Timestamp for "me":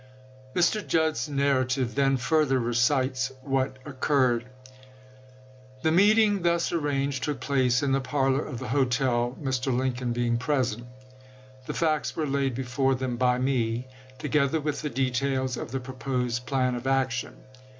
13.37-13.85